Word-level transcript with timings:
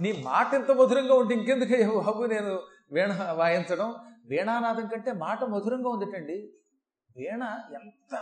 నీ 0.00 0.22
మాట 0.24 0.54
ఎంత 0.54 0.70
మధురంగా 0.70 1.14
ఉంటే 1.14 1.34
ఇంకెందుకు 1.34 2.00
బాబు 2.00 2.24
నేను 2.24 2.60
వీణ 2.92 3.12
వాయించడం? 3.32 3.94
వీణానాదం 4.26 4.86
కంటే 4.86 5.12
మాట 5.12 5.44
మధురంగా 5.44 5.88
ఉందిటండి. 5.88 6.52
వీణ 7.16 7.42
ఎంత 7.74 8.14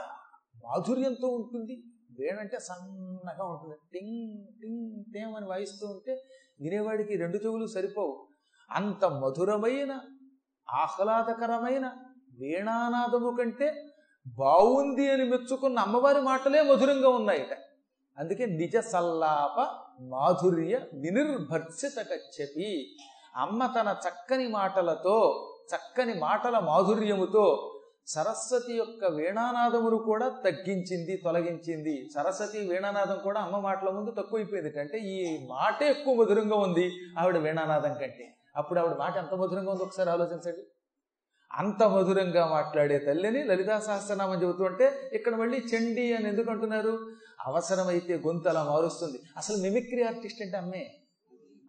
మాధుర్యంతో 0.65 1.29
ఉంటుంది. 1.29 1.83
వీణ 2.21 2.41
అంటే 2.41 2.59
సన్నగా 2.59 3.45
ఉంటుంది. 3.45 3.77
టింగ్ 3.95 4.47
టింగ్ 4.63 5.05
టేమ్ 5.15 5.37
అని 5.37 5.47
వాయిస్తూ 5.47 5.87
ఉంటే 5.87 6.25
వినేవాడికి 6.61 7.17
రెండు 7.17 7.37
చెవులు 7.37 7.67
సరిపోవు. 7.67 8.29
అంత 8.71 9.05
మధురమైన 9.05 10.01
ఆహ్లాదకరమైన 10.71 11.93
వీణానాదము 12.41 13.37
కంటే 13.37 13.85
బాగుంది 14.27 15.11
అని 15.11 15.25
మెచ్చుకున్న 15.25 15.79
అమ్మవారి 15.79 16.21
మాటలే 16.21 16.63
మధురంగా 16.63 17.09
ఉన్నాయట. 17.09 17.55
అందుకే 18.19 18.47
నిజ 18.47 18.79
సల్లాప 18.79 19.84
మాధుర్య 20.01 20.81
వినిర్భర్సిత 20.95 21.99
కచ్చతి 21.99 22.91
అమ్మ 23.37 23.67
తన 23.67 23.97
చక్కని 24.09 24.49
మాటలతో 24.49 25.17
చక్కని 25.75 26.15
మాటల 26.15 26.59
మాధుర్యముతో 26.59 27.71
సరస్వతి 28.07 28.73
యొక్క 28.77 29.05
వీణానాదమును 29.05 29.97
కూడా 29.97 30.29
తగ్గించింది 30.29 31.17
తొలగించింది. 31.25 32.09
సరస్వతి 32.15 32.59
వీణానాదం 32.69 33.19
కూడా 33.19 33.41
అమ్మ 33.41 33.59
మాటల 33.59 33.91
ముందు 33.91 34.11
తక్కువైపోయింది 34.11 34.81
అంటే 34.81 34.99
ఈ 34.99 35.47
మాటే 35.51 35.89
ఎక్కువ 35.89 36.15
మధురంగా 36.15 36.57
ఉంది 36.57 36.93
ఆవిడ 37.19 37.37
వీణానాదం 37.37 37.95
కంటే. 37.95 38.35
అప్పుడు 38.57 38.81
ఆవిడ 38.81 38.99
మాట 38.99 39.17
ఎంత 39.17 39.35
మధురంగా 39.35 39.73
ఉందో 39.73 39.85
ఒకసారి 39.85 40.11
ఆలోచించండి. 40.11 40.63
అంత 41.53 41.83
మధురంగా 41.83 42.47
మాట్లాడే 42.47 42.99
తల్లిని 42.99 43.45
లలితా 43.45 43.81
సహస్రనామం 43.81 44.43
చెబుతుంటే 44.43 45.11
ఇక్కడ 45.13 45.35
మళ్ళీ 45.35 45.59
చండీ 45.59 46.13
అని 46.13 46.29
ఎందుకు 46.29 46.51
అంటున్నారు? 46.51 47.09
అవసరమైతే 47.47 48.15
గొంతు 48.15 48.49
అలా 48.49 48.65
మారుస్తుంది. 48.65 49.19
అసలు 49.37 49.57
మిమిక్రీ 49.57 50.03
ఆర్టిస్ట్ 50.03 50.43
అంటే 50.43 50.57
అమ్మే. 50.57 50.95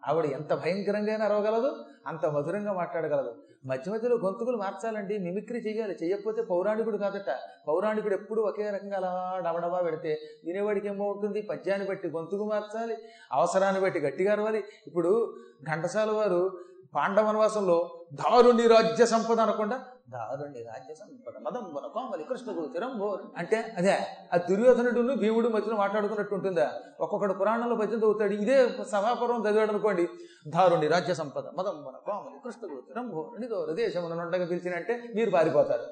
ఆవిడ 0.08 0.24
ఎంత 0.24 0.54
భయంకరంగా 0.54 1.24
అరవగలదు 1.24 1.76
అంత 2.06 2.26
మధురంగా 2.26 2.72
మాట్లాడగలదు. 2.72 3.34
మధ్య 3.66 3.92
మధ్యలో 3.92 4.16
గొంతుకులు 4.16 4.56
మార్చాలండి 4.56 5.18
మిమిక్రీ 5.18 5.58
చేయాలి. 5.58 5.96
చేయకపోతే 6.02 6.42
పౌరాణికుడు 6.42 6.96
కాదట. 6.96 7.36
పౌరాణికుడు 7.68 8.14
ఎప్పుడు 8.14 8.42
ఒకే 8.42 8.70
రకంగా 8.70 8.96
అలా 8.96 9.42
డబడబా 9.46 9.80
పెడితే 9.80 10.18
వినేవాడికి 10.44 10.88
ఏమో 10.88 11.06
ఉంటుంది. 11.06 11.42
పద్యాన్ని 11.42 11.88
బట్టి 11.88 12.08
గొంతుకు 12.08 12.44
మార్చాలి 12.44 12.96
అవసరాన్ని 13.32 13.82
బట్టి 13.82 14.00
గట్టిగా 14.00 14.32
అరవాలి. 14.32 14.64
ఇప్పుడు 14.86 15.36
ఘంటసాల 15.72 16.10
వారు 16.10 16.58
పాండవనవాసంలో 16.94 17.95
దారుణి 18.14 18.68
రాజ్య 18.68 19.06
సంపద 19.06 19.40
అనకుండా 19.40 19.84
దారుణి 20.10 20.62
రాజ్య 20.62 20.94
సంపద. 20.94 21.42
మదం 21.42 21.74
మన 21.74 21.86
కోమలి 21.86 22.24
కృష్ణ 22.24 22.52
గోచరం 22.52 23.18
అంటే 23.38 23.74
అదే 23.76 23.98
ఆ 24.34 24.36
దుర్యోధనుడు 24.36 25.14
భీముడు 25.14 25.48
మధ్యలో 25.48 25.76
మాట్లాడుకున్నట్టు 25.76 26.34
ఉంటుందా? 26.34 26.72
ఒక్కొక్కడు 27.00 27.32
పురాణంలో 27.32 27.76
పద్యం 27.76 27.98
చదువుతాడు 27.98 28.32
ఇదే 28.32 28.68
సభాపురం 28.90 29.50
చదివాడు 29.50 29.70
అనుకోండి 29.70 30.08
దారుణి 30.48 30.86
రాజ్య 30.86 31.14
సంపద 31.14 31.42
మదం 31.46 31.84
మన 31.84 31.96
కోమలి 32.06 32.40
కృష్ణ 32.44 32.66
గోచరం 32.72 33.06
నిదో 33.40 33.66
దేశమున 33.66 34.20
ఉండగా 34.20 34.46
పిలిచినంటే 34.46 35.12
మీరు 35.14 35.30
పారిపోతారు. 35.30 35.82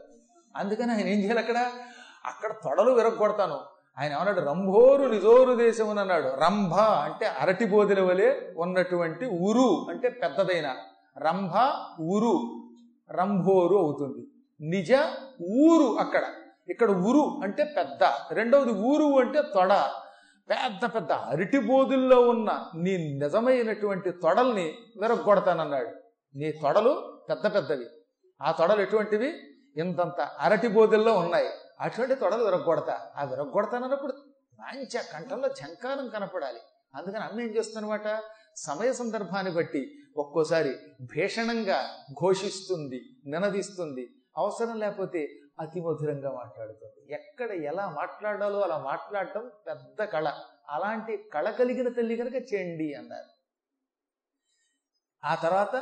అందుకని 0.57 0.91
ఆయన 0.91 1.09
ఏం 1.09 1.19
చేయాలి 1.19 1.39
అక్కడ? 1.39 1.59
అక్కడ 2.25 2.53
తొడలు 2.53 2.91
విరగొడతాను. 2.91 3.61
ఆయన 3.99 4.13
ఏమన్నాడు? 4.13 4.41
రంభోరు 4.41 5.03
నిజోరు 5.03 5.55
దేశం 5.55 5.99
అన్నాడు 5.99 6.29
రంభ 6.29 6.75
అంటే 6.75 7.27
అరటి 7.27 7.65
బోధుల 7.65 8.01
వలె 8.01 8.41
ఉన్నటువంటి 8.57 9.27
ఉరు 9.27 9.87
అంటే 9.91 10.09
పెద్దదైన 10.09 10.77
రంభ 11.19 11.53
ఊరు. 12.01 12.65
రంభోరు 13.11 13.77
అవుతుంది. 13.77 14.27
నిజ 14.71 14.93
ఊరు 15.43 15.99
అక్కడ. 15.99 16.23
ఇక్కడ 16.69 16.91
ఉరు 16.91 17.41
అంటే 17.43 17.75
పెద్ద. 17.77 18.05
రెండవది 18.33 18.73
ఊరు 18.73 19.21
అంటే 19.21 19.43
తొడ. 19.43 19.73
పెద్ద 20.51 20.95
పెద్ద 20.95 21.13
అరటి 21.13 21.59
బోధుల్లో 21.59 22.21
ఉన్న 22.21 22.67
నీ 22.77 23.19
నిజమైనటువంటి 23.19 24.11
తొడల్ని 24.11 24.75
విరగొడతానన్నాడు 25.01 25.89
నీ 26.37 26.53
తొడలు 26.53 27.21
పెద్ద 27.29 27.55
పెద్దవి. 27.55 27.87
ఆ 28.43 28.51
తొడలు 28.51 28.81
ఎటువంటివి? 28.81 29.33
ఇంతంత 29.77 30.21
అరటి 30.21 30.69
బోధుల్లో 30.69 31.15
ఉన్నాయి. 31.19 31.47
అటువంటి 31.81 32.15
తొడలు 32.15 32.45
విరగొడతా 32.45 33.01
ఆ 33.17 33.25
విరగొడతానన్నప్పుడు 33.25 34.13
మంచి 34.61 34.99
కంటల్లో 35.13 35.49
చంకారం 35.49 36.09
కనపడాలి. 36.09 36.59
అందుకని 36.95 37.25
అమ్మ 37.25 37.41
ఏం 37.41 37.47
చేస్తుందన్నమాట? 37.47 38.07
సమయ 38.57 38.93
సందర్భాన్ని 38.93 39.53
బట్టి 39.53 39.99
ఒక్కోసారి 40.17 40.77
భీషణంగా 41.01 42.05
ఘోషిస్తుంది 42.13 43.17
నినదిస్తుంది. 43.27 44.09
అవసరం 44.37 44.79
లేకపోతే 44.79 45.41
అతి 45.61 45.81
మధురంగా 45.81 46.33
మాట్లాడుతుంది. 46.33 47.13
ఎక్కడ 47.13 47.51
ఎలా 47.51 47.91
మాట్లాడాలో 47.91 48.61
అలా 48.61 48.79
మాట్లాడటం 48.79 49.51
పెద్ద 49.69 50.05
కళ. 50.05 50.41
అలాంటి 50.69 51.17
కళ 51.17 51.51
కలిగిన 51.51 51.89
తల్లి 51.89 52.17
కనుక 52.17 52.35
చెండి 52.35 52.95
అన్నారు. 52.95 53.29
ఆ 55.27 55.35
తర్వాత 55.35 55.73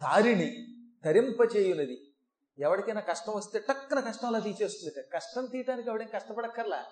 తారిణి 0.00 0.66
తరింపచేయునది. 1.04 2.14
ఎవరికైనా 2.58 3.00
కష్టం 3.00 3.32
వస్తే 3.32 3.58
టక్కున 3.58 4.00
కష్టం 4.00 4.28
అలా 4.28 4.38
తీసేస్తుంది. 4.38 5.08
కష్టం 5.14 5.46
తీయటానికి 5.46 5.88
ఆవిడేం 5.88 6.08
కష్టపడక్కర్లా? 6.14 6.84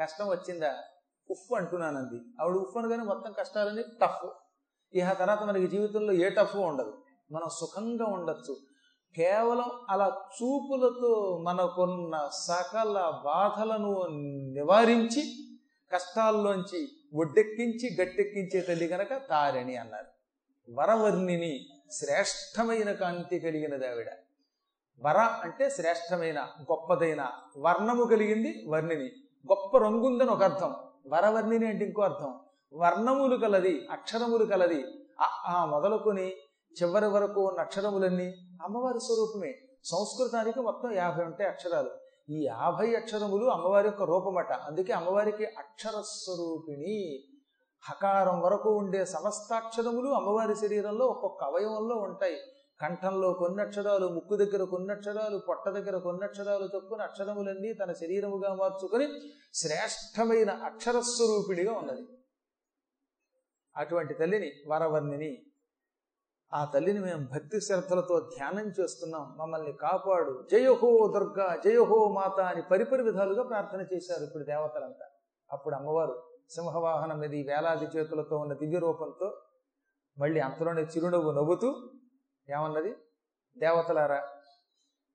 కష్టం 0.00 0.28
వచ్చిందా? 0.28 0.84
ఉఫ్ 1.30 1.54
అంటున్నానంది. 1.54 2.20
ఆవిడ 2.40 2.56
ఉఫ్ 2.56 2.76
అనగానే 2.76 3.02
మొత్తం 3.02 3.32
కష్టాలని 3.32 3.82
టఫ్. 3.82 4.30
ఇహ 4.94 5.12
తర్వాత 5.12 5.42
మనకి 5.42 5.66
జీవితంలో 5.66 6.12
ఏ 6.12 6.28
టఫ్ 6.28 6.56
ఉండదు. 6.56 6.98
మనం 7.32 7.48
సుఖంగా 7.60 8.04
ఉండొచ్చు. 8.04 8.56
కేవలం 9.16 9.70
అలా 9.90 10.06
చూపులతో 10.08 11.38
మనకున్న 11.42 12.30
సకల 12.32 13.20
బాధలను 13.24 14.06
నివారించి 14.52 15.22
కష్టాల్లోంచి 15.92 16.88
ఒడ్డెక్కించి 17.14 17.96
గట్టెక్కించే 18.00 18.60
తల్లి 18.60 18.86
గనక 18.86 19.28
తారిణి 19.30 19.76
అన్నారు. 19.76 20.06
వరవర్ణిని 20.72 21.66
శ్రేష్టమైన 21.90 22.92
కాంతి 22.92 23.38
కలిగినది 23.38 23.88
ఆవిడ. 23.88 24.08
వర 25.02 25.16
అంటే 25.18 25.70
శ్రేష్టమైన 25.70 26.48
గొప్పదైన 26.62 27.30
వర్ణము 27.58 28.04
కలిగింది 28.04 28.64
వర్ణిని. 28.68 29.06
గొప్ప 29.52 29.78
రంగుందని 29.78 30.30
ఒక 30.30 30.42
అర్థం. 30.42 30.74
వరవర్ణిని 31.08 31.66
అంటే 31.66 31.84
ఇంకో 31.84 32.02
అర్థం. 32.02 32.40
వర్ణములు 32.74 33.36
కలది 33.36 33.88
అక్షరములు 33.90 34.44
కలది 34.44 34.84
ఆ 35.20 35.64
మొదలుకొని 35.64 36.32
చివరి 36.82 37.06
వరకు 37.06 37.48
ఉన్న 37.48 37.60
అక్షరములన్నీ 37.60 38.34
అమ్మవారి 38.62 39.00
స్వరూపమే. 39.00 39.54
సంస్కృతానికి 39.84 40.60
మొత్తం 40.60 40.92
యాభై 40.92 41.24
ఉంటాయి 41.24 41.50
అక్షరాలు. 41.50 41.90
ఈ 42.30 42.44
యాభై 42.44 42.94
అక్షరములు 42.94 43.44
అమ్మవారి 43.46 43.88
యొక్క 43.88 44.02
రూపమట. 44.02 44.52
అందుకే 44.52 44.92
అమ్మవారికి 44.92 45.44
అక్షర 45.44 46.00
స్వరూపిణి. 46.00 47.22
హకారం 47.90 48.40
వరకు 48.40 48.70
ఉండే 48.70 49.04
సమస్తాక్షరములు 49.04 50.10
అమ్మవారి 50.10 50.54
శరీరంలో 50.54 51.06
ఒక్కొక్క 51.06 51.44
అవయవంలో 51.44 51.96
ఉంటాయి. 51.96 52.36
కంఠంలో 52.80 53.32
కొన్ని 53.32 53.62
అక్షరాలు 53.62 54.06
ముక్కు 54.06 54.36
దగ్గర 54.36 54.64
కొన్ని 54.64 54.92
అక్షరాలు 54.92 55.38
పొట్ట 55.38 55.68
దగ్గర 55.68 55.98
కొన్ని 55.98 56.24
అక్షరాలు 56.24 56.68
చొప్పున 56.76 57.02
అక్షరములన్నీ 57.02 57.72
తన 57.72 57.92
శరీరముగా 57.92 58.54
మార్చుకొని 58.54 59.08
శ్రేష్టమైన 59.54 60.50
అక్షరస్వరూపిణిగా 60.50 61.72
ఉన్నది. 61.72 62.02
అటువంటి 63.76 64.14
తల్లిని 64.14 64.52
వరవర్ణిని 64.68 65.42
ఆ 66.52 66.64
తల్లిని 66.64 67.00
మేము 67.00 67.26
భక్తి 67.26 67.60
శ్రద్ధలతో 67.60 68.20
ధ్యానం 68.20 68.72
చేస్తున్నాం. 68.80 69.36
మమ్మల్ని 69.38 69.72
కాపాడు. 69.72 70.48
జయహో 70.50 71.12
దుర్గా 71.14 71.56
జయహో 71.64 72.08
మాత 72.08 72.40
అని 72.40 72.62
పరిపరి 72.62 73.02
విధాలుగా 73.02 73.42
ప్రార్థన 73.42 73.86
చేశారు 73.94 74.24
ఇప్పుడు 74.24 74.44
దేవతలంతా. 74.44 75.04
అప్పుడు 75.52 75.74
అమ్మవారు 75.74 76.22
సింహవాహనం 76.50 77.18
మీద 77.18 77.34
ఈ 77.34 77.42
వేలాది 77.42 77.84
చేతులతో 77.84 78.38
ఉన్న 78.38 78.54
దివ్య 78.54 78.78
రూపంతో 78.78 79.42
మళ్ళీ 80.18 80.40
అంతలోనే 80.40 80.82
చిరునవ్వు 80.82 81.32
నవ్వుతూ 81.32 81.90
ఏమన్నది? 82.50 82.94
దేవతలారా 83.58 84.28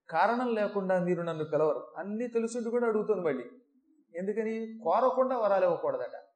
కారణం 0.10 0.56
లేకుండా 0.56 1.00
మీరు 1.00 1.22
నన్ను 1.22 1.44
పిలవరు. 1.44 1.94
అన్నీ 1.98 2.28
తెలుసుంటూ 2.28 2.70
కూడా 2.70 2.88
అడుగుతుంది 2.88 3.22
మళ్ళీ. 3.22 3.46
ఎందుకని? 4.16 4.80
కోరకుండా 4.84 5.38
వరాలు 5.38 5.66
ఇవ్వకూడదట. 5.66 6.27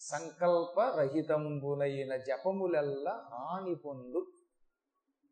సంకల్ప 0.00 0.80
రహితంబునైన 0.80 2.16
జపములెల్ల 2.16 3.22
హాని 3.32 3.74
పొందు 3.74 4.32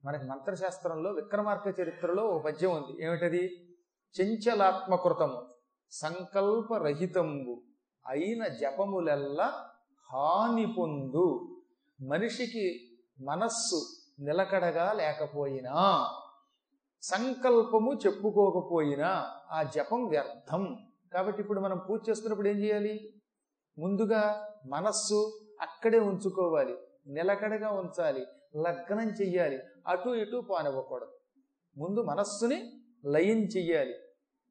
మనకి 0.05 0.27
మంత్రశాస్త్రంలో 0.27 1.11
విక్రమార్క 1.11 1.81
చరిత్రలో 1.81 2.25
ఒక 2.27 2.45
పద్యం 2.45 2.71
ఉంది. 2.71 3.05
ఏమిటది? 3.05 3.77
చెంచలాత్మకృతము. 4.21 5.49
సంకల్ప 5.91 6.75
రహితంబు 6.75 7.63
అయిన 8.07 8.49
జపములెల్ల 8.49 9.65
హాని 10.13 10.75
పొందు 10.79 11.57
మనిషికి 12.01 12.99
మనస్సు 13.25 13.87
నిలకడగా 14.23 14.93
లేకపోయినా 14.93 16.07
సంకల్పము 17.03 17.93
చెప్పుకోకపోయినా 18.07 19.31
ఆ 19.51 19.63
జపం 19.63 20.09
వ్యర్థం. 20.09 20.79
కాబట్టి 21.13 21.41
ఇప్పుడు 21.41 21.61
మనం 21.61 21.79
పూజ 21.79 22.01
చేస్తున్నప్పుడు 22.11 22.49
ఏం 22.49 22.57
చేయాలి? 22.57 23.22
ముందుగా 23.79 24.49
మనస్సు 24.67 25.41
అక్కడే 25.61 25.99
ఉంచుకోవాలి. 25.99 26.75
నిలకడగా 27.07 27.71
ఉంచాలి. 27.71 28.27
లగ్నం 28.57 29.11
చెయ్యాలి. 29.11 29.59
అటు 29.89 30.09
ఇటు 30.09 30.43
పానివ్వకూడదు. 30.51 31.11
ముందు 31.77 32.03
మనస్సుని 32.03 32.83
లయం 33.07 33.39
చెయ్యాలి. 33.39 33.95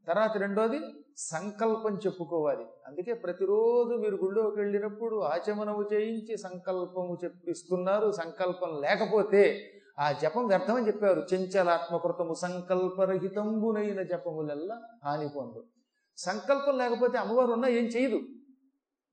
తర్వాత 0.08 0.38
రెండోది 0.38 0.80
సంకల్పం 1.18 1.98
చెప్పుకోవాలి. 1.98 2.66
అందుకే 2.88 3.14
ప్రతిరోజు 3.14 3.98
మీరు 3.98 4.16
గుళ్ళోకి 4.16 4.60
వెళ్ళినప్పుడు 4.60 5.22
ఆచమనము 5.22 5.90
చేయించి 5.94 6.38
సంకల్పము 6.38 7.18
చెప్పిస్తున్నారు. 7.24 8.12
సంకల్పం 8.12 8.82
లేకపోతే 8.82 9.72
ఆ 10.00 10.12
జపం 10.12 10.48
వ్యర్థమని 10.48 10.88
చెప్పారు. 10.88 11.24
చెంచలాత్మకృతము 11.34 12.34
సంకల్పరహితంబునైన 12.34 14.02
జపములల్లా 14.02 14.82
హాని 15.06 15.30
పొందు 15.30 15.66
సంకల్పం 16.18 16.78
లేకపోతే 16.78 17.18
అమ్మవారు 17.18 17.52
ఉన్నా 17.52 17.68
ఏం 17.68 17.84
చేయదు 17.84 18.20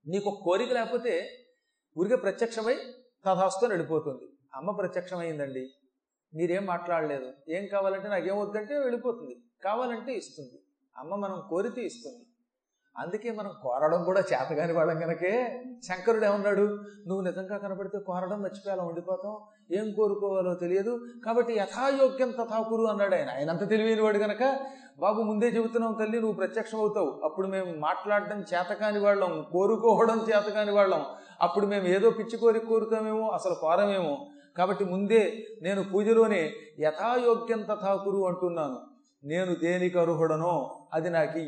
నీకు 0.06 0.30
ఒక 0.30 0.42
కోరిక 0.44 0.72
లేకపోతే 0.72 1.30
ఊరికే 1.98 2.16
ప్రత్యక్షమై 2.16 2.74
తథాస్తు 3.26 3.66
వెళ్ళిపోతుంది. 3.66 4.24
అమ్మ 4.54 4.70
ప్రత్యక్షమైందండి. 4.70 5.70
మీరేం 6.34 6.66
మాట్లాడలేదు. 6.66 7.32
ఏం 7.48 7.66
కావాలంటే 7.72 8.08
నాకేం 8.08 8.38
వద్దంటే 8.38 8.78
వెళ్ళిపోతుంది. 8.78 9.36
కావాలంటే 9.64 10.12
ఇస్తుంది. 10.12 10.62
అమ్మ 10.96 11.14
మనం 11.14 11.42
కోరితే 11.50 11.82
ఇస్తుంది. 11.82 12.24
అందుకే 12.96 13.30
మనం 13.30 13.50
కోరడం 13.62 14.04
కూడా 14.04 14.20
చేతగాని 14.20 14.72
వాళ్ళం 14.72 14.98
కనుకే 14.98 15.62
శంకరుడు 15.88 16.24
ఏమన్నాడు? 16.24 16.62
నువ్వు 17.06 17.20
నిజంగా 17.20 17.58
కనపడితే 17.58 17.98
కోరడం 17.98 18.42
మర్చిపోయేలా 18.42 18.84
ఉండిపోతాం 18.84 19.36
ఏం 19.72 19.92
కోరుకోవాలో 19.92 20.54
తెలియదు. 20.54 21.00
కాబట్టి 21.24 21.54
యథాయోగ్యం 21.54 22.30
తథాకురు 22.30 22.82
అన్నాడు 22.82 23.14
ఆయన. 23.14 23.30
ఆయన 23.30 23.50
అంత 23.50 23.68
తెలివైన 23.68 24.02
వాడు 24.02 24.18
గనక 24.18 24.58
బాబు 24.98 25.22
ముందే 25.22 25.46
చెబుతున్నాం 25.46 25.92
తల్లి 25.92 26.20
నువ్వు 26.20 26.36
ప్రత్యక్షం 26.36 26.78
అవుతావు 26.78 27.20
అప్పుడు 27.24 27.46
మేము 27.46 27.76
మాట్లాడడం 27.76 28.40
చేతకాని 28.40 28.98
వాళ్ళం 28.98 29.46
కోరుకోవడం 29.52 30.26
చేతకాని 30.28 30.70
వాళ్ళం. 30.70 31.04
అప్పుడు 31.40 31.66
మేము 31.66 31.86
ఏదో 31.86 32.10
పిచ్చి 32.10 32.36
కోరిక 32.36 32.64
కోరుతామేమో 32.64 33.28
అసలు 33.28 33.54
కోరమేమో. 33.54 34.26
కాబట్టి 34.56 34.84
ముందే 34.84 35.46
నేను 35.62 35.84
పూజలోనే 35.84 36.52
యథాయోగ్యం 36.80 37.62
తథాకురు 37.62 38.26
అంటున్నాను. 38.26 38.78
నేను 39.24 39.54
దేనికి 39.54 39.98
అర్హుడనో 39.98 40.86
అది 40.92 41.10
నాకు 41.10 41.38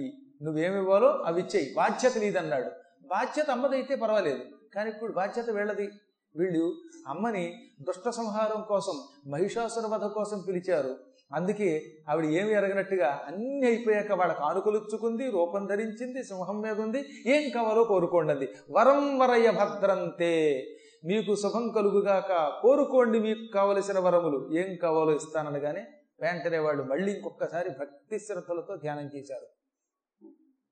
నువ్వేమివ్వాలో 0.44 1.08
అవి 1.08 1.40
ఇచ్చేయి. 1.40 1.74
బాధ్యత 1.76 2.18
నీదన్నాడు. 2.18 2.70
బాధ్యత 3.08 3.50
అమ్మదైతే 3.50 3.96
పర్వాలేదు. 3.96 4.40
కానీ 4.74 4.90
ఇప్పుడు 4.90 5.12
బాధ్యత 5.12 5.50
వీళ్ళది. 5.50 5.90
వీళ్ళు 6.36 6.74
అమ్మని 7.08 7.54
దుష్ట 7.82 8.08
సంహారం 8.08 8.64
కోసం 8.68 8.92
మహిషాసుర 9.30 9.86
వధ 9.86 10.04
కోసం 10.04 10.44
పిలిచారు. 10.48 10.96
అందుకే 11.34 11.82
ఆవిడ 12.08 12.24
ఏమి 12.24 12.52
ఎరగనట్టుగా 12.52 13.22
అన్ని 13.26 13.66
అయిపోయాక 13.66 14.12
వాళ్ళకి 14.12 14.42
ఆనుకలుచ్చుకుంది 14.42 15.30
రూపం 15.30 15.66
ధరించింది 15.66 16.22
సింహం 16.24 16.60
మీద 16.60 16.80
ఉంది 16.80 17.04
ఏం 17.26 17.50
కావాలో 17.50 17.84
కోరుకోండి 17.84 18.48
వరం 18.70 19.18
వరయ 19.18 19.50
భద్రంతే 19.50 20.64
మీకు 21.04 21.34
శుభం 21.34 21.68
కలుగుగాక 21.68 22.60
కోరుకోండి 22.62 23.20
మీకు 23.20 23.52
కావలసిన 23.54 23.98
వరములు. 23.98 24.54
ఏం 24.58 24.76
కావాలో 24.76 25.16
ఇస్తాననగానే 25.16 25.86
వెంటనే 26.20 26.58
వాళ్ళు 26.58 26.82
మళ్ళీ 26.82 27.12
ఇంకొకసారి 27.12 27.70
భక్తి 27.70 28.18
శ్రద్ధలతో 28.18 28.76
ధ్యానం 28.76 29.10
చేశారు. 29.16 29.46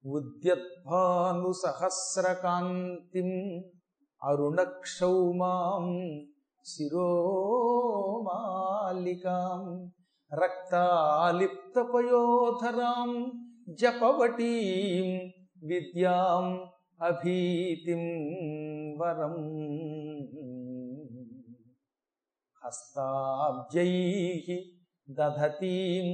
ఉద్యద్భాను 0.08 1.52
సహస్రకాంతిం 1.52 3.31
అరుణక్షౌమాం 4.23 5.87
శిరోమాలికాం 6.67 7.15
రక్తాలిప్తపయోధరాం 10.32 13.12
జపవటీం 13.81 15.09
విద్యాం 15.62 16.47
అభీతిం 17.00 18.05
వరం 18.99 19.37
హస్తాబ్జై 22.62 23.93
దధతీం 25.09 26.09